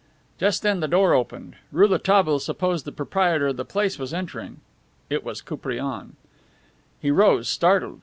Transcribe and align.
Just 0.39 0.63
then 0.63 0.79
the 0.79 0.87
door 0.87 1.13
opened. 1.13 1.57
Rouletabille 1.71 2.39
supposed 2.39 2.85
the 2.85 2.91
proprietor 2.91 3.49
of 3.49 3.57
the 3.57 3.63
place 3.63 3.99
was 3.99 4.15
entering. 4.15 4.59
It 5.11 5.23
was 5.23 5.43
Koupriane. 5.43 6.13
He 6.99 7.11
rose, 7.11 7.47
startled. 7.47 7.99